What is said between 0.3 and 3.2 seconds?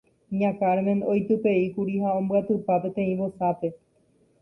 Ña Carmen oitypeíkuri ha ombyatypa peteĩ